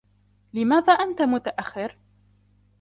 [0.53, 1.97] لماذا أنت متأخر؟